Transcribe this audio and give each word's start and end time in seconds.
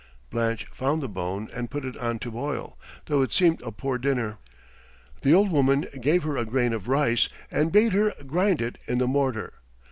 ]Blanche 0.31 0.65
found 0.73 0.99
the 1.03 1.07
bone 1.07 1.47
and 1.53 1.69
put 1.69 1.85
it 1.85 1.95
on 1.97 2.17
to 2.17 2.31
boil, 2.31 2.75
though 3.05 3.21
it 3.21 3.31
seemed 3.31 3.61
a 3.61 3.71
poor 3.71 3.99
dinner. 3.99 4.39
The 5.21 5.35
old 5.35 5.51
woman 5.51 5.85
gave 6.01 6.23
her 6.23 6.37
a 6.37 6.43
grain 6.45 6.73
of 6.73 6.87
rice 6.87 7.29
and 7.51 7.71
bade 7.71 7.91
her 7.91 8.11
grind 8.25 8.63
it 8.63 8.79
in 8.87 8.97
the 8.97 9.05
mortar. 9.05 9.53